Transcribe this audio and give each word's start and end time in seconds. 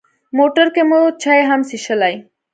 موټر 0.37 0.67
کې 0.75 0.83
مو 0.89 0.99
چای 1.21 1.39
هم 1.49 1.61
څښلې. 1.69 2.15